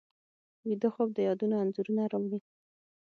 ویده 0.67 0.89
خوب 0.93 1.09
د 1.13 1.17
یادونو 1.27 1.55
انځورونه 1.63 2.03
راوړي 2.11 2.39